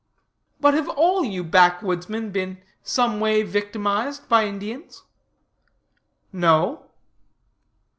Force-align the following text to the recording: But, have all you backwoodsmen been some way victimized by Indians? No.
But, 0.59 0.73
have 0.73 0.89
all 0.89 1.23
you 1.23 1.43
backwoodsmen 1.43 2.31
been 2.31 2.57
some 2.81 3.19
way 3.19 3.43
victimized 3.43 4.27
by 4.27 4.47
Indians? 4.47 5.03
No. 6.33 6.89